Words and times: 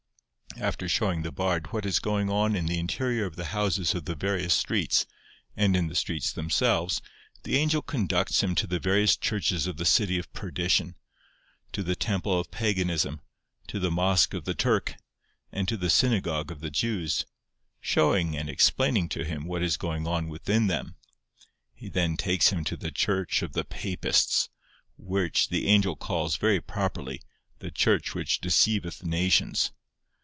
After 0.57 0.89
showing 0.89 1.21
the 1.21 1.31
Bard 1.31 1.67
what 1.71 1.85
is 1.85 1.99
going 1.99 2.29
on 2.29 2.57
in 2.57 2.65
the 2.65 2.77
interior 2.77 3.25
of 3.25 3.37
the 3.37 3.45
houses 3.45 3.95
of 3.95 4.03
the 4.03 4.15
various 4.15 4.53
streets, 4.53 5.05
and 5.55 5.77
in 5.77 5.87
the 5.87 5.95
streets 5.95 6.33
themselves, 6.33 7.01
the 7.43 7.55
angel 7.55 7.81
conducts 7.81 8.43
him 8.43 8.53
to 8.55 8.67
the 8.67 8.77
various 8.77 9.15
churches 9.15 9.65
of 9.65 9.77
the 9.77 9.85
City 9.85 10.19
of 10.19 10.31
Perdition: 10.33 10.95
to 11.71 11.81
the 11.81 11.95
temple 11.95 12.37
of 12.37 12.51
Paganism, 12.51 13.21
to 13.67 13.79
the 13.79 13.89
mosque 13.89 14.33
of 14.33 14.43
the 14.43 14.53
Turk, 14.53 14.95
and 15.53 15.69
to 15.69 15.77
the 15.77 15.89
synagogue 15.89 16.51
of 16.51 16.59
the 16.59 16.69
Jews; 16.69 17.25
showing 17.79 18.35
and 18.35 18.49
explaining 18.49 19.07
to 19.07 19.23
him 19.23 19.45
what 19.45 19.63
is 19.63 19.77
going 19.77 20.05
on 20.05 20.27
within 20.27 20.67
them. 20.67 20.97
He 21.73 21.87
then 21.87 22.17
takes 22.17 22.49
him 22.49 22.65
to 22.65 22.75
the 22.75 22.91
church 22.91 23.41
of 23.41 23.53
the 23.53 23.63
Papists, 23.63 24.49
which 24.97 25.47
the 25.47 25.67
angel 25.67 25.95
calls, 25.95 26.35
very 26.35 26.59
properly, 26.59 27.21
'the 27.59 27.71
church 27.71 28.13
which 28.13 28.41
deceiveth 28.41 29.01
nations. 29.05 29.71